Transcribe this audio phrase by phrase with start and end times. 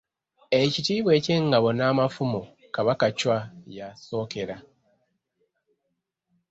[0.61, 2.41] Ekitiibwa eky'Engabo n'Amafumu
[2.75, 3.37] Kabaka Chwa
[3.77, 4.57] ya- sookera.